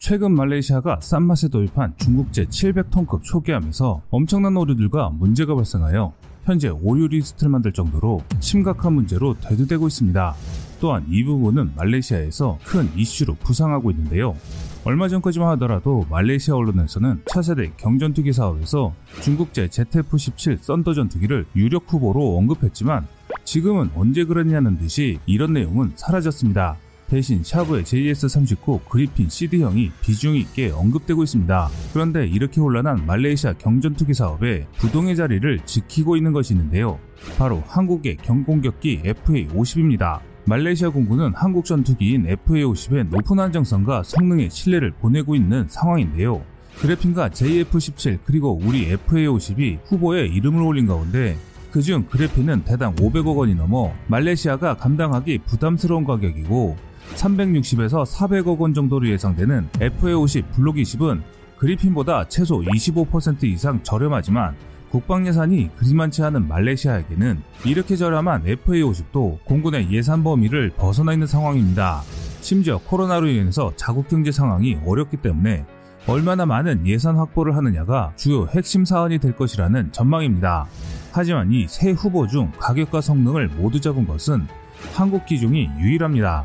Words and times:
최근 0.00 0.32
말레이시아가 0.32 0.96
싼 1.02 1.24
맛에 1.24 1.48
도입한 1.48 1.92
중국제 1.98 2.46
700톤급 2.46 3.22
초계함에서 3.22 4.00
엄청난 4.08 4.56
오류들과 4.56 5.10
문제가 5.10 5.54
발생하여 5.54 6.14
현재 6.44 6.68
오류 6.68 7.06
리스트를 7.06 7.50
만들 7.50 7.70
정도로 7.74 8.22
심각한 8.40 8.94
문제로 8.94 9.38
대두되고 9.38 9.86
있습니다. 9.88 10.34
또한 10.80 11.04
이 11.10 11.22
부분은 11.22 11.72
말레이시아에서 11.76 12.58
큰 12.64 12.88
이슈로 12.96 13.34
부상하고 13.34 13.90
있는데요. 13.90 14.34
얼마 14.84 15.06
전까지만 15.06 15.50
하더라도 15.50 16.06
말레이시아 16.08 16.54
언론에서는 16.54 17.24
차세대 17.26 17.72
경전투기 17.76 18.32
사업에서 18.32 18.94
중국제 19.20 19.66
JF-17 19.66 20.62
썬더 20.62 20.94
전투기를 20.94 21.44
유력 21.54 21.92
후보로 21.92 22.38
언급했지만 22.38 23.06
지금은 23.44 23.90
언제 23.94 24.24
그랬냐는 24.24 24.78
듯이 24.78 25.18
이런 25.26 25.52
내용은 25.52 25.92
사라졌습니다. 25.96 26.78
대신 27.10 27.42
샤브의 27.42 27.82
JS-39 27.82 28.88
그리핀 28.88 29.28
CD형이 29.28 29.90
비중 30.00 30.36
있게 30.36 30.70
언급되고 30.70 31.24
있습니다. 31.24 31.68
그런데 31.92 32.24
이렇게 32.24 32.60
혼란한 32.60 33.04
말레이시아 33.04 33.54
경전투기 33.54 34.14
사업에 34.14 34.68
부동의 34.78 35.16
자리를 35.16 35.58
지키고 35.66 36.16
있는 36.16 36.32
것이 36.32 36.54
있는데요. 36.54 37.00
바로 37.36 37.64
한국의 37.66 38.18
경공격기 38.18 39.02
FA-50입니다. 39.02 40.20
말레이시아 40.44 40.90
공군은 40.90 41.32
한국 41.34 41.64
전투기인 41.64 42.26
FA-50의 42.26 43.08
높은 43.08 43.40
안정성과 43.40 44.04
성능의 44.04 44.48
신뢰를 44.50 44.92
보내고 44.92 45.34
있는 45.34 45.66
상황인데요. 45.68 46.42
그래핀과 46.78 47.30
JF-17 47.30 48.20
그리고 48.24 48.60
우리 48.62 48.88
FA-50이 48.96 49.80
후보에 49.86 50.26
이름을 50.26 50.62
올린 50.62 50.86
가운데 50.86 51.36
그중 51.72 52.06
그래핀은 52.08 52.62
대당 52.64 52.94
500억 52.94 53.36
원이 53.36 53.56
넘어 53.56 53.92
말레이시아가 54.06 54.76
감당하기 54.76 55.38
부담스러운 55.46 56.04
가격이고 56.04 56.89
360에서 57.16 58.04
400억 58.06 58.58
원 58.58 58.74
정도로 58.74 59.08
예상되는 59.08 59.68
FA-50 59.74 60.52
블록 60.52 60.76
20은 60.76 61.20
그리핀보다 61.58 62.28
최소 62.28 62.60
25% 62.60 63.44
이상 63.44 63.82
저렴하지만 63.82 64.54
국방 64.90 65.26
예산이 65.26 65.70
그리 65.76 65.94
많지 65.94 66.22
않은 66.22 66.48
말레이시아에게는 66.48 67.42
이렇게 67.64 67.96
저렴한 67.96 68.44
FA-50도 68.44 69.44
공군의 69.44 69.90
예산 69.92 70.24
범위를 70.24 70.70
벗어나 70.70 71.12
있는 71.12 71.26
상황입니다. 71.26 72.02
심지어 72.40 72.78
코로나로 72.78 73.28
인해서 73.28 73.72
자국 73.76 74.08
경제 74.08 74.32
상황이 74.32 74.78
어렵기 74.84 75.18
때문에 75.18 75.64
얼마나 76.06 76.46
많은 76.46 76.86
예산 76.86 77.16
확보를 77.16 77.54
하느냐가 77.56 78.12
주요 78.16 78.48
핵심 78.48 78.84
사안이 78.84 79.18
될 79.18 79.36
것이라는 79.36 79.92
전망입니다. 79.92 80.66
하지만 81.12 81.52
이 81.52 81.66
세 81.68 81.90
후보 81.90 82.26
중 82.26 82.50
가격과 82.58 83.00
성능을 83.00 83.48
모두 83.48 83.80
잡은 83.80 84.06
것은 84.06 84.46
한국 84.94 85.26
기종이 85.26 85.68
유일합니다. 85.78 86.44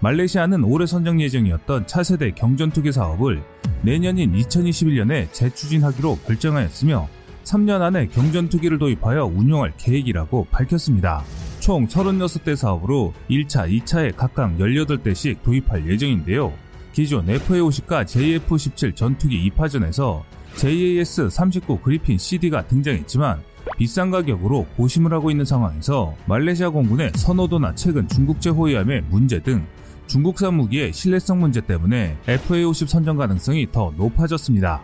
말레이시아는 0.00 0.64
올해 0.64 0.86
선정 0.86 1.20
예정이었던 1.20 1.86
차세대 1.86 2.30
경전투기 2.30 2.90
사업을 2.90 3.42
내년인 3.82 4.32
2021년에 4.32 5.30
재추진하기로 5.32 6.20
결정하였으며 6.26 7.06
3년 7.44 7.82
안에 7.82 8.06
경전투기를 8.06 8.78
도입하여 8.78 9.26
운용할 9.26 9.74
계획이라고 9.76 10.46
밝혔습니다. 10.50 11.22
총 11.58 11.86
36대 11.86 12.56
사업으로 12.56 13.12
1차, 13.28 13.70
2차에 13.70 14.16
각각 14.16 14.56
18대씩 14.56 15.42
도입할 15.42 15.86
예정인데요. 15.86 16.52
기존 16.92 17.26
FA-50과 17.26 18.04
JF-17 18.06 18.96
전투기 18.96 19.50
2파전에서 19.50 20.22
JAS-39 20.56 21.82
그리핀 21.82 22.16
CD가 22.16 22.66
등장했지만 22.66 23.42
비싼 23.76 24.10
가격으로 24.10 24.66
고심을 24.76 25.12
하고 25.12 25.30
있는 25.30 25.44
상황에서 25.44 26.14
말레이시아 26.26 26.70
공군의 26.70 27.12
선호도나 27.14 27.74
최근 27.74 28.08
중국제 28.08 28.50
호위함의 28.50 29.02
문제 29.10 29.38
등 29.40 29.66
중국산 30.10 30.54
무기의 30.54 30.92
신뢰성 30.92 31.38
문제 31.38 31.60
때문에 31.60 32.16
FA-50 32.26 32.88
선정 32.88 33.16
가능성이 33.16 33.70
더 33.70 33.94
높아졌습니다. 33.96 34.82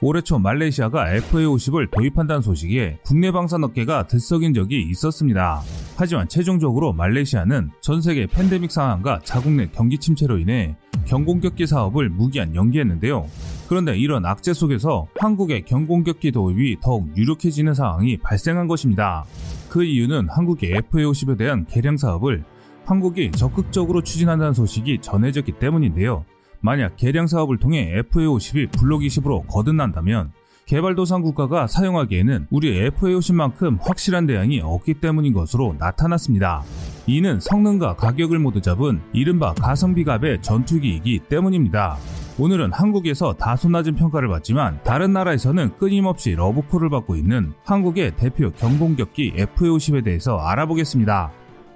올해 0.00 0.20
초 0.20 0.38
말레이시아가 0.38 1.06
FA-50을 1.06 1.90
도입한다는 1.90 2.40
소식에 2.40 2.98
국내 3.02 3.32
방산업계가 3.32 4.06
들썩인 4.06 4.54
적이 4.54 4.82
있었습니다. 4.90 5.62
하지만 5.96 6.28
최종적으로 6.28 6.92
말레이시아는 6.92 7.70
전 7.80 8.00
세계 8.00 8.26
팬데믹 8.26 8.70
상황과 8.70 9.22
자국 9.24 9.54
내 9.54 9.66
경기 9.66 9.98
침체로 9.98 10.38
인해 10.38 10.76
경공격기 11.06 11.66
사업을 11.66 12.10
무기한 12.10 12.54
연기했는데요. 12.54 13.26
그런데 13.68 13.98
이런 13.98 14.24
악재 14.24 14.52
속에서 14.52 15.08
한국의 15.18 15.62
경공격기 15.62 16.30
도입이 16.30 16.76
더욱 16.80 17.08
유력해지는 17.16 17.74
상황이 17.74 18.18
발생한 18.18 18.68
것입니다. 18.68 19.24
그 19.68 19.84
이유는 19.84 20.28
한국의 20.28 20.80
FA-50에 20.80 21.38
대한 21.38 21.66
개량 21.66 21.96
사업을 21.96 22.44
한국이 22.84 23.32
적극적으로 23.32 24.02
추진한다는 24.02 24.54
소식이 24.54 25.00
전해졌기 25.00 25.52
때문인데요. 25.52 26.24
만약 26.60 26.96
개량 26.96 27.26
사업을 27.26 27.58
통해 27.58 27.92
FA-50이 28.02 28.70
블록 28.72 29.02
20으로 29.02 29.46
거듭난다면 29.46 30.32
개발도상 30.66 31.22
국가가 31.22 31.68
사용하기에는 31.68 32.48
우리 32.50 32.90
FA-50만큼 32.90 33.78
확실한 33.80 34.26
대안이 34.26 34.60
없기 34.60 34.94
때문인 34.94 35.32
것으로 35.32 35.76
나타났습니다. 35.78 36.62
이는 37.06 37.38
성능과 37.38 37.94
가격을 37.94 38.40
모두 38.40 38.60
잡은 38.60 39.00
이른바 39.12 39.54
가성비 39.54 40.02
값의 40.02 40.42
전투기이기 40.42 41.20
때문입니다. 41.28 41.98
오늘은 42.38 42.70
한국에서 42.70 43.32
다소 43.32 43.70
낮은 43.70 43.94
평가를 43.94 44.28
받지만 44.28 44.78
다른 44.84 45.14
나라에서는 45.14 45.78
끊임없이 45.78 46.32
러브콜을 46.32 46.90
받고 46.90 47.16
있는 47.16 47.54
한국의 47.64 48.16
대표 48.16 48.50
경공격기 48.52 49.32
FA-50에 49.36 50.04
대해서 50.04 50.36
알아보겠습니다. 50.36 51.32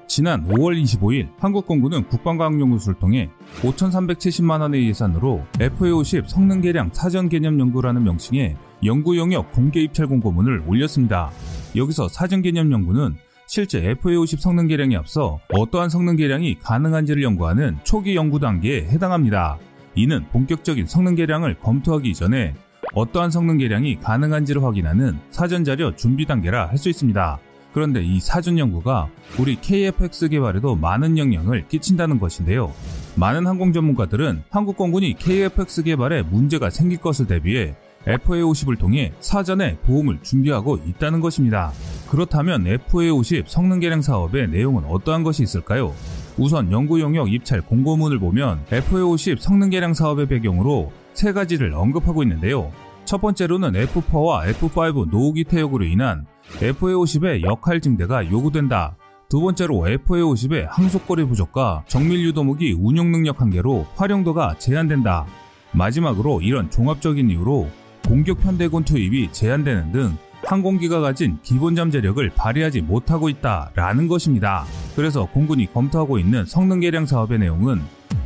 지난 0.06 0.46
5월 0.46 0.78
25일 0.82 1.28
한국 1.38 1.66
공군은 1.66 2.06
국방과학연구소를 2.08 2.98
통해 2.98 3.30
5,370만 3.62 4.60
원의 4.60 4.86
예산으로 4.88 5.44
FA-50 5.54 6.28
성능 6.28 6.60
개량 6.60 6.90
사전 6.92 7.30
개념 7.30 7.58
연구라는 7.58 8.04
명칭의 8.04 8.56
연구 8.84 9.16
영역 9.16 9.52
공개 9.52 9.80
입찰 9.80 10.08
공고문을 10.08 10.64
올렸습니다. 10.66 11.30
여기서 11.74 12.08
사전 12.08 12.42
개념 12.42 12.70
연구는 12.70 13.14
실제 13.46 13.80
FA-50 13.94 14.40
성능 14.40 14.66
개량에 14.66 14.94
앞서 14.96 15.38
어떠한 15.54 15.88
성능 15.88 16.16
개량이 16.16 16.58
가능한지를 16.58 17.22
연구하는 17.22 17.78
초기 17.82 18.14
연구 18.14 18.38
단계에 18.38 18.82
해당합니다. 18.82 19.58
이는 19.94 20.24
본격적인 20.32 20.86
성능 20.86 21.14
개량을 21.14 21.58
검토하기 21.60 22.10
이전에 22.10 22.54
어떠한 22.94 23.30
성능 23.30 23.58
개량이 23.58 23.98
가능한지를 24.00 24.62
확인하는 24.62 25.18
사전 25.30 25.64
자료 25.64 25.94
준비 25.94 26.26
단계라 26.26 26.68
할 26.68 26.78
수 26.78 26.88
있습니다. 26.88 27.38
그런데 27.72 28.02
이 28.02 28.18
사전 28.18 28.58
연구가 28.58 29.08
우리 29.38 29.54
KFX 29.60 30.28
개발에도 30.30 30.74
많은 30.74 31.18
영향을 31.18 31.68
끼친다는 31.68 32.18
것인데요. 32.18 32.72
많은 33.14 33.46
항공 33.46 33.72
전문가들은 33.72 34.42
한국 34.50 34.76
공군이 34.76 35.14
KFX 35.14 35.84
개발에 35.84 36.22
문제가 36.22 36.68
생길 36.70 36.98
것을 36.98 37.26
대비해 37.28 37.76
FA-50을 38.06 38.78
통해 38.78 39.12
사전에 39.20 39.76
보험을 39.84 40.18
준비하고 40.22 40.78
있다는 40.86 41.20
것입니다. 41.20 41.70
그렇다면 42.08 42.64
FA-50 42.64 43.44
성능 43.46 43.78
개량 43.78 44.02
사업의 44.02 44.48
내용은 44.48 44.84
어떠한 44.86 45.22
것이 45.22 45.42
있을까요? 45.44 45.94
우선 46.38 46.72
연구 46.72 47.00
용역 47.00 47.32
입찰 47.32 47.60
공고문을 47.60 48.18
보면 48.18 48.64
FA-50 48.70 49.38
성능 49.38 49.70
개량 49.70 49.94
사업의 49.94 50.26
배경으로 50.26 50.92
세 51.12 51.32
가지를 51.32 51.74
언급하고 51.74 52.22
있는데요. 52.22 52.70
첫 53.04 53.20
번째로는 53.20 53.72
F4와 53.72 54.52
F5 54.54 55.10
노후기 55.10 55.44
퇴역으로 55.44 55.84
인한 55.84 56.26
FA-50의 56.60 57.42
역할 57.42 57.80
증대가 57.80 58.24
요구된다. 58.30 58.96
두 59.28 59.40
번째로 59.40 59.86
FA-50의 59.86 60.66
항속거리 60.68 61.24
부족과 61.24 61.84
정밀 61.86 62.20
유도무기 62.24 62.76
운용 62.78 63.12
능력 63.12 63.40
한계로 63.40 63.86
활용도가 63.96 64.56
제한된다. 64.58 65.26
마지막으로 65.72 66.40
이런 66.42 66.70
종합적인 66.70 67.30
이유로 67.30 67.68
공격 68.06 68.40
편대군 68.40 68.84
투입이 68.84 69.30
제한되는 69.32 69.92
등 69.92 70.16
항공기가 70.50 70.98
가진 70.98 71.38
기본 71.44 71.76
잠재력을 71.76 72.28
발휘하지 72.30 72.80
못하고 72.80 73.28
있다라는 73.28 74.08
것입니다. 74.08 74.64
그래서 74.96 75.26
공군이 75.26 75.72
검토하고 75.72 76.18
있는 76.18 76.44
성능 76.44 76.80
개량 76.80 77.06
사업의 77.06 77.38
내용은 77.38 77.80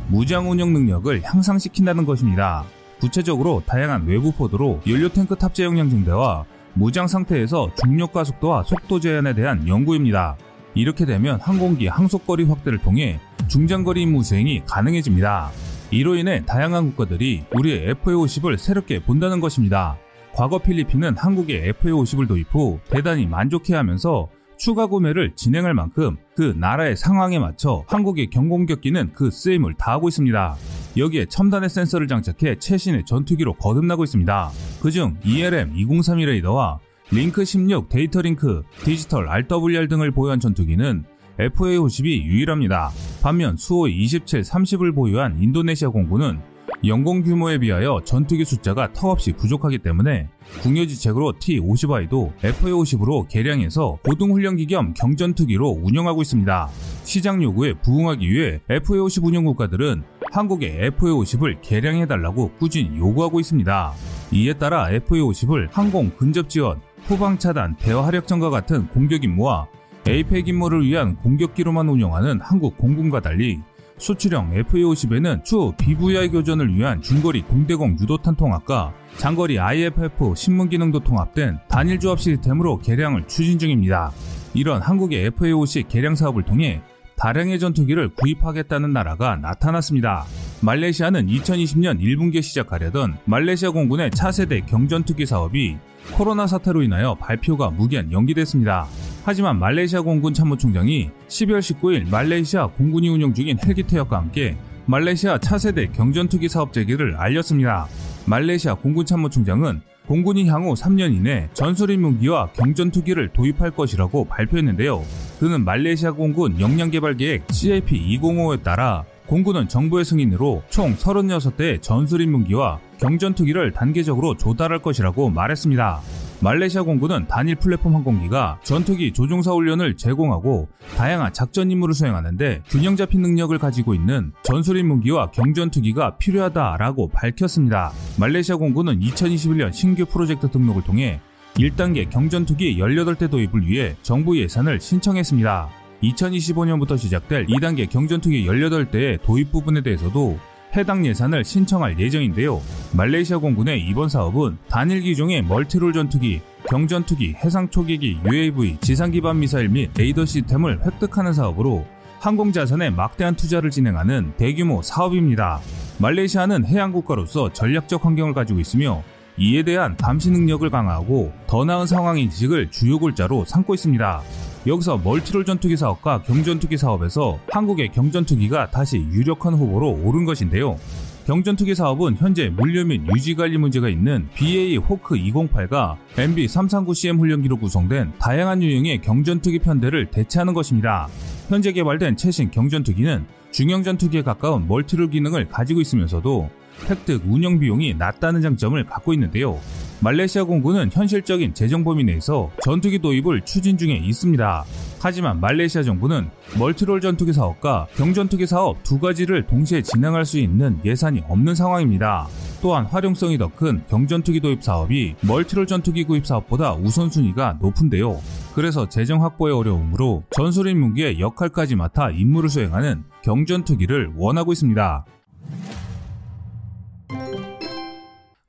무장 0.07 0.49
운영 0.49 0.73
능력을 0.73 1.21
향상시킨다는 1.23 2.03
것입니다. 2.03 2.63
구체적으로 2.99 3.61
다양한 3.67 4.07
외부 4.07 4.31
포드로 4.31 4.81
연료 4.87 5.07
탱크 5.07 5.35
탑재 5.35 5.65
역량 5.65 5.91
증대와 5.91 6.45
무장 6.73 7.07
상태에서 7.07 7.69
중력 7.79 8.11
가속도와 8.11 8.63
속도 8.63 8.99
제한에 8.99 9.35
대한 9.35 9.67
연구입니다. 9.67 10.35
이렇게 10.73 11.05
되면 11.05 11.39
항공기 11.39 11.85
항속거리 11.85 12.45
확대를 12.45 12.79
통해 12.79 13.19
중장거리 13.49 14.01
임무 14.01 14.23
수행이 14.23 14.63
가능해집니다. 14.65 15.51
이로 15.91 16.15
인해 16.15 16.43
다양한 16.47 16.89
국가들이 16.89 17.43
우리의 17.53 17.93
FA-50을 17.93 18.57
새롭게 18.57 19.03
본다는 19.03 19.39
것입니다. 19.39 19.99
과거 20.35 20.57
필리핀은 20.59 21.15
한국의 21.15 21.71
FA-50을 21.71 22.27
도입 22.27 22.53
후 22.53 22.77
대단히 22.89 23.25
만족해하면서 23.25 24.27
추가 24.57 24.85
구매를 24.85 25.33
진행할 25.35 25.73
만큼 25.73 26.17
그 26.35 26.53
나라의 26.57 26.97
상황에 26.97 27.39
맞춰 27.39 27.85
한국의 27.87 28.27
경공격기는 28.31 29.13
그 29.13 29.31
쓰임을 29.31 29.75
다하고 29.75 30.09
있습니다. 30.09 30.55
여기에 30.97 31.27
첨단의 31.27 31.69
센서를 31.69 32.09
장착해 32.09 32.59
최신의 32.59 33.05
전투기로 33.05 33.53
거듭나고 33.53 34.03
있습니다. 34.03 34.51
그중 34.81 35.17
ELM 35.23 35.73
203 35.73 36.19
레이더와 36.19 36.79
링크 37.11 37.45
16 37.45 37.87
data 37.87 38.21
link, 38.21 38.63
디지털 38.83 39.29
RWR 39.29 39.87
등을 39.87 40.11
보유한 40.11 40.41
전투기는 40.41 41.05
FA-50이 41.39 42.23
유일합니다. 42.23 42.91
반면 43.21 43.55
수호 43.55 43.87
27, 43.87 44.41
30을 44.41 44.93
보유한 44.93 45.41
인도네시아 45.41 45.89
공군은 45.89 46.39
영공 46.87 47.23
규모에 47.23 47.57
비하여 47.57 47.99
전투기 48.05 48.45
숫자가 48.45 48.93
턱없이 48.93 49.31
부족하기 49.33 49.79
때문에 49.79 50.29
궁여지책으로 50.61 51.33
T-50I도 51.39 52.37
FA-50으로 52.41 53.27
개량해서 53.27 53.97
고등훈련기 54.03 54.67
겸 54.67 54.93
경전투기로 54.93 55.79
운영하고 55.81 56.21
있습니다. 56.21 56.69
시장 57.03 57.41
요구에 57.41 57.73
부응하기 57.73 58.29
위해 58.29 58.59
FA-50 58.69 59.25
운영 59.25 59.45
국가들은 59.45 60.03
한국의 60.31 60.91
FA-50을 60.91 61.57
개량해달라고 61.61 62.51
꾸준히 62.59 62.95
요구하고 62.97 63.39
있습니다. 63.39 63.93
이에 64.33 64.53
따라 64.53 64.89
FA-50을 64.89 65.69
항공 65.71 66.11
근접 66.17 66.49
지원, 66.49 66.81
후방 67.03 67.39
차단, 67.39 67.75
대화 67.77 68.05
하력전과 68.05 68.49
같은 68.49 68.87
공격 68.89 69.23
임무와 69.23 69.67
에이펙 70.07 70.47
임무를 70.49 70.85
위한 70.85 71.15
공격기로만 71.15 71.89
운영하는 71.89 72.39
한국 72.41 72.77
공군과 72.77 73.21
달리 73.21 73.59
수출형 73.97 74.51
FA-50에는 74.51 75.43
추후 75.43 75.73
BVI 75.77 76.29
교전을 76.29 76.75
위한 76.75 77.01
중거리 77.01 77.41
공대공 77.43 77.97
유도탄 77.99 78.35
통합과 78.35 78.93
장거리 79.17 79.59
IFF 79.59 80.33
신문 80.35 80.69
기능도 80.69 80.99
통합된 80.99 81.59
단일 81.69 81.99
조합 81.99 82.19
시스템으로 82.19 82.79
개량을 82.79 83.27
추진 83.27 83.57
중입니다. 83.57 84.11
이런 84.53 84.81
한국의 84.81 85.31
FA-50 85.31 85.87
개량 85.87 86.15
사업을 86.15 86.43
통해 86.43 86.81
다량의 87.17 87.59
전투기를 87.59 88.09
구입하겠다는 88.09 88.91
나라가 88.91 89.37
나타났습니다. 89.37 90.25
말레이시아는 90.61 91.27
2020년 91.27 91.99
1분기에 92.01 92.41
시작하려던 92.41 93.17
말레이시아 93.25 93.71
공군의 93.71 94.11
차세대 94.11 94.61
경전투기 94.61 95.25
사업이 95.25 95.77
코로나 96.13 96.45
사태로 96.45 96.83
인하여 96.83 97.15
발표가 97.15 97.69
무기한 97.69 98.11
연기됐습니다. 98.11 98.87
하지만 99.25 99.57
말레이시아 99.57 100.01
공군 100.01 100.35
참모총장이 100.35 101.09
12월 101.29 101.57
19일 101.57 102.07
말레이시아 102.11 102.67
공군이 102.67 103.09
운영 103.09 103.33
중인 103.33 103.57
헬기 103.65 103.81
퇴역과 103.81 104.17
함께 104.17 104.55
말레이시아 104.85 105.39
차세대 105.39 105.87
경전투기 105.93 106.47
사업 106.47 106.71
재개를 106.71 107.15
알렸습니다. 107.15 107.87
말레이시아 108.27 108.75
공군 108.75 109.03
참모총장은 109.03 109.81
공군이 110.05 110.47
향후 110.47 110.75
3년 110.75 111.11
이내 111.15 111.49
전술인 111.53 112.01
무기와 112.01 112.51
경전투기를 112.53 113.29
도입할 113.29 113.71
것이라고 113.71 114.25
발표했는데요. 114.25 115.03
그는 115.39 115.65
말레이시아 115.65 116.11
공군 116.11 116.59
역량개발 116.59 117.17
계획 117.17 117.47
CAP205에 117.47 118.61
따라 118.61 119.05
공군은 119.25 119.67
정부의 119.67 120.05
승인으로 120.05 120.61
총 120.69 120.95
36대의 120.95 121.81
전술인 121.81 122.31
무기와 122.31 122.79
경전투기를 122.99 123.71
단계적으로 123.71 124.37
조달할 124.37 124.83
것이라고 124.83 125.31
말했습니다. 125.31 126.24
말레이시아 126.41 126.83
공군은 126.83 127.27
단일 127.27 127.55
플랫폼 127.55 127.95
항공기가 127.95 128.59
전투기 128.63 129.13
조종사 129.13 129.51
훈련을 129.51 129.95
제공하고 129.95 130.67
다양한 130.97 131.33
작전 131.33 131.71
임무를 131.71 131.93
수행하는데 131.93 132.63
균형 132.67 132.95
잡힌 132.95 133.21
능력을 133.21 133.57
가지고 133.57 133.93
있는 133.93 134.33
전술인 134.43 134.87
무기와 134.87 135.31
경전투기가 135.31 136.17
필요하다라고 136.17 137.09
밝혔습니다. 137.09 137.91
말레이시아 138.19 138.57
공군은 138.57 138.99
2021년 138.99 139.71
신규 139.73 140.05
프로젝트 140.05 140.49
등록을 140.49 140.83
통해 140.83 141.21
1단계 141.55 142.09
경전투기 142.09 142.77
18대 142.77 143.29
도입을 143.31 143.65
위해 143.65 143.95
정부 144.01 144.37
예산을 144.37 144.81
신청했습니다. 144.81 145.69
2025년부터 146.03 146.97
시작될 146.97 147.47
2단계 147.47 147.89
경전투기 147.89 148.45
18대의 148.45 149.21
도입 149.21 149.51
부분에 149.51 149.81
대해서도 149.81 150.37
해당 150.75 151.05
예산을 151.05 151.43
신청할 151.45 151.99
예정인데요. 151.99 152.61
말레이시아 152.93 153.37
공군의 153.37 153.81
이번 153.87 154.09
사업은 154.09 154.57
단일 154.69 155.01
기종의 155.01 155.43
멀티롤 155.43 155.93
전투기, 155.93 156.41
경전투기, 156.69 157.33
해상 157.43 157.69
초계기, 157.69 158.19
UAV, 158.25 158.77
지상 158.81 159.11
기반 159.11 159.39
미사일 159.39 159.69
및 159.69 159.91
레이더 159.95 160.25
시스템을 160.25 160.85
획득하는 160.85 161.33
사업으로 161.33 161.85
항공 162.19 162.51
자산에 162.51 162.89
막대한 162.89 163.35
투자를 163.35 163.69
진행하는 163.69 164.33
대규모 164.37 164.81
사업입니다. 164.81 165.59
말레이시아는 165.99 166.65
해양 166.65 166.91
국가로서 166.91 167.53
전략적 167.53 168.03
환경을 168.03 168.33
가지고 168.33 168.59
있으며 168.59 169.03
이에 169.37 169.63
대한 169.63 169.95
감시 169.97 170.31
능력을 170.31 170.67
강화하고 170.69 171.33
더 171.45 171.65
나은 171.65 171.87
상황 171.87 172.17
인식을 172.17 172.71
주요 172.71 172.99
골자로 172.99 173.45
삼고 173.45 173.73
있습니다. 173.75 174.21
여기서 174.67 174.97
멀티롤 174.97 175.45
전투기 175.45 175.77
사업과 175.77 176.23
경전투기 176.23 176.77
사업에서 176.77 177.39
한국의 177.51 177.91
경전투기가 177.91 178.71
다시 178.71 178.97
유력한 178.97 179.53
후보로 179.53 179.99
오른 180.03 180.25
것인데요. 180.25 180.77
경전투기 181.25 181.73
사업은 181.73 182.17
현재 182.17 182.49
물류 182.49 182.85
및 182.85 183.01
유지 183.15 183.35
관리 183.35 183.57
문제가 183.57 183.89
있는 183.89 184.27
BA 184.35 184.77
호크 184.77 185.15
208과 185.15 185.97
MB 186.17 186.45
339CM 186.45 187.19
훈련기로 187.19 187.57
구성된 187.57 188.13
다양한 188.19 188.61
유형의 188.61 189.01
경전투기 189.01 189.59
편대를 189.59 190.11
대체하는 190.11 190.53
것입니다. 190.53 191.07
현재 191.47 191.71
개발된 191.71 192.17
최신 192.17 192.51
경전투기는 192.51 193.25
중형 193.51 193.83
전투기에 193.83 194.21
가까운 194.23 194.67
멀티롤 194.67 195.09
기능을 195.09 195.47
가지고 195.47 195.81
있으면서도 195.81 196.49
획득 196.89 197.23
운영 197.25 197.59
비용이 197.59 197.95
낮다는 197.95 198.41
장점을 198.41 198.83
갖고 198.85 199.13
있는데요. 199.13 199.59
말레이시아 200.01 200.43
공군은 200.43 200.89
현실적인 200.91 201.53
재정 201.53 201.83
범위 201.83 202.03
내에서 202.03 202.51
전투기 202.63 202.99
도입을 202.99 203.41
추진 203.41 203.77
중에 203.77 203.95
있습니다. 203.95 204.65
하지만 204.99 205.39
말레이시아 205.39 205.83
정부는 205.83 206.29
멀티롤 206.59 207.01
전투기 207.01 207.33
사업과 207.33 207.87
경전투기 207.95 208.45
사업 208.45 208.83
두 208.83 208.99
가지를 208.99 209.45
동시에 209.47 209.81
진행할 209.81 210.25
수 210.25 210.37
있는 210.39 210.79
예산이 210.83 211.23
없는 211.27 211.55
상황입니다. 211.55 212.27
또한 212.61 212.85
활용성이 212.85 213.37
더 213.37 213.49
큰 213.55 213.83
경전투기 213.87 214.39
도입 214.41 214.63
사업이 214.63 215.15
멀티롤 215.21 215.65
전투기 215.67 216.03
구입 216.03 216.25
사업보다 216.25 216.73
우선순위가 216.73 217.59
높은데요. 217.61 218.19
그래서 218.53 218.89
재정 218.89 219.23
확보의 219.23 219.53
어려움으로 219.55 220.23
전술인 220.31 220.79
무기의 220.79 221.19
역할까지 221.19 221.75
맡아 221.75 222.09
임무를 222.09 222.49
수행하는 222.49 223.03
경전투기를 223.23 224.13
원하고 224.17 224.51
있습니다. 224.51 225.05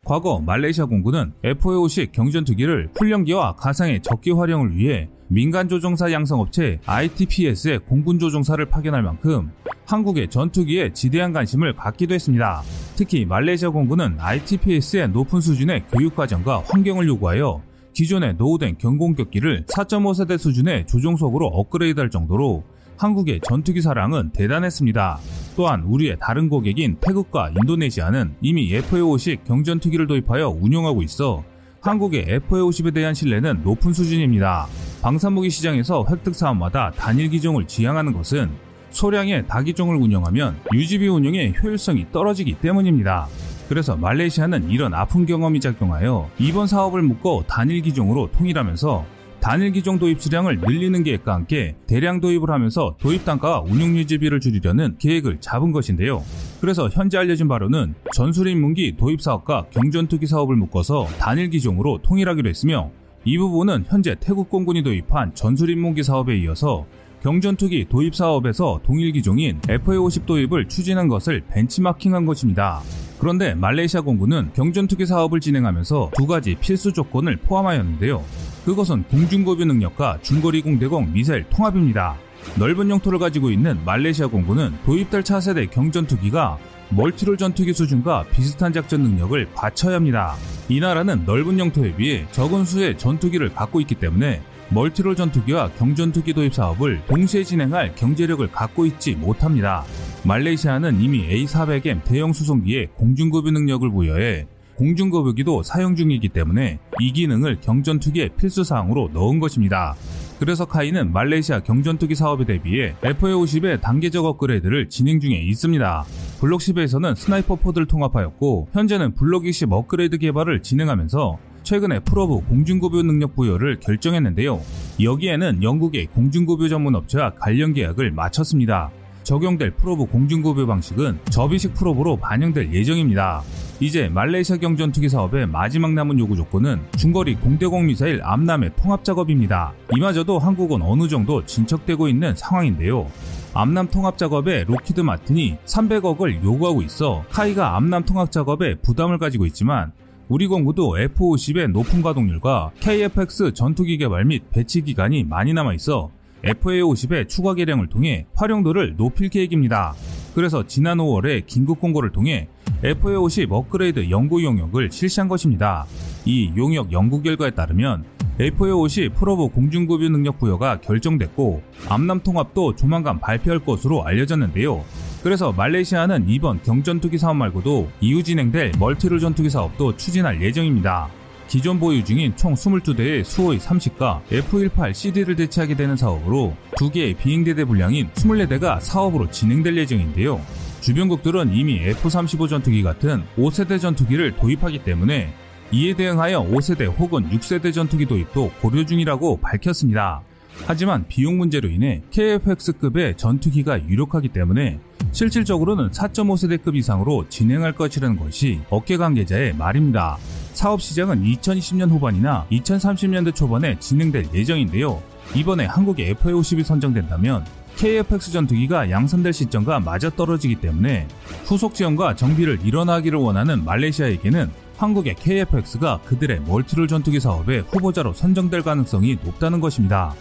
과거 0.06 0.38
말레이시아 0.38 0.86
공군은 0.86 1.32
FA-50 1.42 2.12
경전투기를 2.12 2.90
훈련기와 2.96 3.56
가상의 3.56 4.00
적기 4.02 4.30
활용을 4.30 4.76
위해 4.76 5.08
민간 5.26 5.68
조종사 5.68 6.12
양성업체 6.12 6.78
ITPS의 6.86 7.80
공군 7.80 8.20
조종사를 8.20 8.64
파견할 8.66 9.02
만큼 9.02 9.50
한국의 9.84 10.30
전투기에 10.30 10.92
지대한 10.92 11.32
관심을 11.32 11.74
갖기도 11.74 12.14
했습니다. 12.14 12.62
특히 12.94 13.24
말레이시아 13.24 13.70
공군은 13.70 14.16
ITPS의 14.20 15.08
높은 15.08 15.40
수준의 15.40 15.86
교육과정과 15.90 16.62
환경을 16.68 17.08
요구하여 17.08 17.60
기존에 17.92 18.34
노후된 18.34 18.78
경공격기를 18.78 19.64
4.5세대 19.64 20.38
수준의 20.38 20.86
조종석으로 20.86 21.46
업그레이드할 21.46 22.10
정도로 22.10 22.62
한국의 22.96 23.40
전투기 23.42 23.80
사랑은 23.80 24.30
대단했습니다. 24.30 25.18
또한 25.56 25.82
우리의 25.84 26.18
다른 26.20 26.48
고객인 26.48 26.98
태국과 27.00 27.50
인도네시아는 27.58 28.34
이미 28.42 28.70
FA-50 28.72 29.44
경전투기를 29.44 30.06
도입하여 30.06 30.50
운용하고 30.50 31.02
있어 31.02 31.42
한국의 31.80 32.26
FA-50에 32.26 32.92
대한 32.92 33.14
신뢰는 33.14 33.62
높은 33.62 33.92
수준입니다. 33.92 34.66
방산무기 35.02 35.50
시장에서 35.50 36.04
획득 36.10 36.34
사업마다 36.34 36.90
단일 36.90 37.30
기종을 37.30 37.66
지향하는 37.66 38.12
것은 38.12 38.50
소량의 38.90 39.46
다기종을 39.46 39.96
운영하면 39.96 40.56
유지비 40.74 41.08
운용의 41.08 41.54
효율성이 41.62 42.06
떨어지기 42.12 42.54
때문입니다. 42.60 43.28
그래서 43.68 43.96
말레이시아는 43.96 44.70
이런 44.70 44.94
아픈 44.94 45.26
경험이 45.26 45.60
작용하여 45.60 46.28
이번 46.38 46.66
사업을 46.66 47.02
묶어 47.02 47.44
단일 47.46 47.82
기종으로 47.82 48.30
통일하면서 48.32 49.15
단일 49.46 49.70
기종 49.70 50.00
도입 50.00 50.20
수량을 50.20 50.58
늘리는 50.58 51.04
계획과 51.04 51.32
함께 51.32 51.76
대량 51.86 52.20
도입을 52.20 52.50
하면서 52.50 52.96
도입 52.98 53.24
단가와 53.24 53.60
운용 53.60 53.96
유지비를 53.96 54.40
줄이려는 54.40 54.96
계획을 54.98 55.40
잡은 55.40 55.70
것인데요. 55.70 56.24
그래서 56.60 56.88
현재 56.88 57.16
알려진 57.16 57.46
바로는 57.46 57.94
전술 58.12 58.48
인 58.48 58.60
문기 58.60 58.96
도입 58.96 59.22
사업과 59.22 59.66
경전투기 59.70 60.26
사업을 60.26 60.56
묶어서 60.56 61.06
단일 61.20 61.48
기종으로 61.50 62.00
통일하기로 62.02 62.48
했으며 62.48 62.90
이 63.24 63.38
부분은 63.38 63.84
현재 63.86 64.16
태국 64.18 64.50
공군이 64.50 64.82
도입한 64.82 65.36
전술 65.36 65.70
인 65.70 65.78
문기 65.78 66.02
사업에 66.02 66.36
이어서 66.38 66.84
경전투기 67.22 67.86
도입 67.88 68.16
사업에서 68.16 68.80
동일 68.84 69.12
기종인 69.12 69.60
FA-50 69.60 70.26
도입을 70.26 70.66
추진한 70.66 71.06
것을 71.06 71.42
벤치마킹한 71.50 72.26
것입니다. 72.26 72.80
그런데 73.20 73.54
말레이시아 73.54 74.00
공군은 74.00 74.50
경전투기 74.54 75.06
사업을 75.06 75.38
진행하면서 75.38 76.10
두 76.16 76.26
가지 76.26 76.56
필수 76.56 76.92
조건을 76.92 77.36
포함하였는데요. 77.36 78.24
그것은 78.66 79.04
공중거뷰 79.04 79.64
능력과 79.64 80.18
중거리 80.22 80.60
공대공 80.60 81.12
미사일 81.12 81.44
통합입니다. 81.50 82.16
넓은 82.58 82.90
영토를 82.90 83.20
가지고 83.20 83.52
있는 83.52 83.78
말레이시아 83.84 84.26
공군은 84.26 84.74
도입될 84.84 85.22
차세대 85.22 85.66
경전투기가 85.66 86.58
멀티롤 86.90 87.36
전투기 87.36 87.72
수준과 87.72 88.24
비슷한 88.32 88.72
작전 88.72 89.02
능력을 89.02 89.52
갖춰야 89.54 89.94
합니다. 89.94 90.34
이 90.68 90.80
나라는 90.80 91.24
넓은 91.26 91.60
영토에 91.60 91.94
비해 91.94 92.26
적은 92.32 92.64
수의 92.64 92.98
전투기를 92.98 93.54
갖고 93.54 93.80
있기 93.80 93.94
때문에 93.94 94.42
멀티롤 94.70 95.14
전투기와 95.14 95.70
경전투기 95.78 96.32
도입 96.32 96.52
사업을 96.52 97.02
동시에 97.06 97.44
진행할 97.44 97.94
경제력을 97.94 98.44
갖고 98.50 98.84
있지 98.84 99.14
못합니다. 99.14 99.84
말레이시아는 100.24 101.00
이미 101.00 101.24
A400M 101.28 102.02
대형 102.02 102.32
수송기에 102.32 102.86
공중급유 102.96 103.52
능력을 103.52 103.88
부여해 103.88 104.48
공중급유기도 104.76 105.62
사용 105.62 105.96
중이기 105.96 106.28
때문에 106.28 106.78
이 107.00 107.12
기능을 107.12 107.60
경전투기의 107.60 108.30
필수사항으로 108.36 109.10
넣은 109.12 109.40
것입니다. 109.40 109.96
그래서 110.38 110.66
KAI는 110.66 111.12
말레이시아 111.12 111.60
경전투기 111.60 112.14
사업에 112.14 112.44
대비해 112.44 112.94
FA50의 113.02 113.80
단계적 113.80 114.24
업그레이드를 114.24 114.88
진행 114.88 115.18
중에 115.18 115.36
있습니다. 115.36 116.04
블록 116.40 116.60
10에서는 116.60 117.16
Sniper 117.16 117.56
pod를 117.56 117.86
통합하였고 117.86 118.68
현재는 118.72 119.14
블록 119.14 119.46
20 119.46 119.72
업그레이드 119.72 120.18
개발을 120.18 120.62
진행하면서 120.62 121.38
최근에 121.62 122.00
probe 122.00 122.46
공중급유 122.46 123.02
능력 123.02 123.34
부여를 123.34 123.80
결정했는데요. 123.80 124.60
여기에는 125.02 125.62
영국의 125.62 126.06
공중급유 126.06 126.68
전문 126.68 126.94
업체와 126.94 127.30
관련 127.30 127.72
계약을 127.72 128.12
마쳤습니다. 128.12 128.90
적용될 129.24 129.72
probe 129.72 130.04
공중급유 130.06 130.66
방식은 130.68 131.18
접이식 131.30 131.74
probe로 131.74 132.16
반영될 132.18 132.72
예정입니다. 132.72 133.42
이제 133.78 134.08
말레이시아 134.08 134.56
경전투기 134.56 135.10
사업의 135.10 135.48
마지막 135.48 135.92
남은 135.92 136.18
요구 136.18 136.34
조건은 136.34 136.80
중거리 136.96 137.34
공대공 137.34 137.86
미사일 137.86 138.22
AMRAAM의 138.22 138.70
통합 138.76 139.04
작업입니다. 139.04 139.74
이마저도 139.94 140.38
한국은 140.38 140.80
어느 140.80 141.08
정도 141.08 141.44
진척되고 141.44 142.08
있는 142.08 142.34
상황인데요. 142.34 143.06
AMRAAM 143.52 143.88
통합 143.88 144.16
작업에 144.16 144.64
록히드 144.64 145.02
마틴이 145.02 145.58
300억을 145.66 146.42
요구하고 146.42 146.80
있어 146.82 147.24
KAI가 147.28 147.76
AMRAAM 147.76 148.04
통합 148.04 148.32
작업에 148.32 148.76
부담을 148.76 149.18
가지고 149.18 149.44
있지만 149.44 149.92
우리 150.28 150.46
공군도 150.46 150.98
F-50의 150.98 151.70
높은 151.70 152.00
가동률과 152.00 152.72
KF-X 152.80 153.52
전투기 153.52 153.98
개발 153.98 154.24
및 154.24 154.42
배치 154.50 154.80
기간이 154.80 155.24
많이 155.24 155.52
남아 155.52 155.74
있어 155.74 156.10
FA-50의 156.44 157.28
추가 157.28 157.52
개량을 157.52 157.88
통해 157.88 158.26
활용도를 158.36 158.96
높일 158.96 159.28
계획입니다. 159.28 159.94
그래서 160.34 160.66
지난 160.66 160.98
5월에 160.98 161.46
긴급 161.46 161.80
공고를 161.80 162.12
통해 162.12 162.48
FA-50 162.82 163.50
업그레이드 163.50 164.10
연구 164.10 164.42
용역을 164.44 164.90
실시한 164.90 165.28
것입니다. 165.28 165.86
이 166.24 166.52
용역 166.56 166.92
연구 166.92 167.22
결과에 167.22 167.50
따르면 167.50 168.04
FA-50 168.38 169.14
프로브 169.14 169.48
공중급유 169.48 170.10
능력 170.10 170.38
부여가 170.38 170.80
결정됐고 170.80 171.62
암남 171.88 172.20
통합도 172.20 172.76
조만간 172.76 173.18
발표할 173.18 173.60
것으로 173.60 174.04
알려졌는데요. 174.04 174.84
그래서 175.22 175.52
말레이시아는 175.52 176.28
이번 176.28 176.62
경전투기 176.62 177.18
사업 177.18 177.36
말고도 177.36 177.88
이후 178.00 178.22
진행될 178.22 178.72
멀티롤 178.78 179.20
전투기 179.20 179.48
사업도 179.48 179.96
추진할 179.96 180.42
예정입니다. 180.42 181.08
기존 181.48 181.78
보유 181.78 182.04
중인 182.04 182.36
총 182.36 182.54
22대의 182.54 183.24
수호의 183.24 183.58
30과 183.60 184.20
F-18CD를 184.30 185.36
대체하게 185.36 185.76
되는 185.76 185.96
사업으로 185.96 186.54
2개의 186.72 187.16
비행대대 187.16 187.64
분량인 187.64 188.08
24대가 188.10 188.80
사업으로 188.80 189.30
진행될 189.30 189.76
예정인데요. 189.76 190.40
주변국들은 190.80 191.54
이미 191.54 191.78
F-35 191.80 192.48
전투기 192.48 192.82
같은 192.82 193.24
5세대 193.36 193.80
전투기를 193.80 194.36
도입하기 194.36 194.84
때문에 194.84 195.32
이에 195.72 195.94
대응하여 195.94 196.44
5세대 196.44 196.96
혹은 196.98 197.28
6세대 197.30 197.72
전투기 197.72 198.06
도입도 198.06 198.52
고려 198.60 198.84
중이라고 198.86 199.38
밝혔습니다. 199.40 200.22
하지만 200.64 201.06
비용 201.08 201.38
문제로 201.38 201.68
인해 201.68 202.02
KF-X급의 202.10 203.16
전투기가 203.16 203.86
유력하기 203.88 204.28
때문에 204.28 204.78
실질적으로는 205.12 205.90
4.5세대급 205.90 206.76
이상으로 206.76 207.28
진행할 207.28 207.72
것이라는 207.72 208.16
것이 208.16 208.60
업계 208.70 208.96
관계자의 208.96 209.54
말입니다. 209.56 210.18
사업 210.52 210.80
시장은 210.80 211.22
2020년 211.24 211.90
후반이나 211.90 212.46
2030년대 212.50 213.34
초반에 213.34 213.78
진행될 213.78 214.28
예정인데요. 214.32 215.02
이번에 215.34 215.66
한국의 215.66 216.14
FA50이 216.14 216.62
선정된다면 216.64 217.44
KF-X 217.76 218.32
전투기가 218.32 218.90
양산될 218.90 219.32
시점과 219.32 219.80
맞아떨어지기 219.80 220.56
때문에 220.56 221.06
후속 221.44 221.74
지원과 221.74 222.16
정비를 222.16 222.60
일어나기를 222.64 223.18
원하는 223.18 223.64
말레이시아에게는 223.64 224.50
한국의 224.78 225.14
KF-X가 225.14 226.00
그들의 226.02 226.40
멀티롤 226.46 226.88
전투기 226.88 227.20
사업의 227.20 227.64
후보자로 227.70 228.14
선정될 228.14 228.62
가능성이 228.62 229.18
높다는 229.22 229.60
것입니다. 229.60 230.14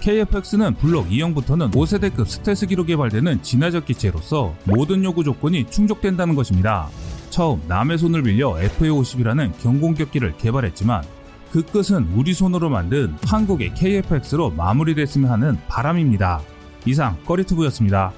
KF-X는 0.00 0.76
블록 0.78 1.08
2형부터는 1.08 1.72
5세대급 1.72 2.26
스텔스기로 2.26 2.84
개발되는 2.84 3.42
진화적 3.42 3.86
기체로서 3.86 4.54
모든 4.64 5.04
요구 5.04 5.22
조건이 5.22 5.70
충족된다는 5.70 6.34
것입니다. 6.34 6.88
처음 7.30 7.62
남의 7.68 7.98
손을 7.98 8.22
빌려 8.22 8.54
FA50이라는 8.54 9.52
경공격기를 9.62 10.36
개발했지만 10.38 11.04
그 11.52 11.62
끝은 11.62 12.08
우리 12.14 12.32
손으로 12.32 12.70
만든 12.70 13.14
한국의 13.26 13.74
KF-X로 13.74 14.54
마무리됐으면 14.54 15.30
하는 15.30 15.58
바람입니다. 15.68 16.40
이상 16.86 17.16
꺼리투브였습니다. 17.24 18.12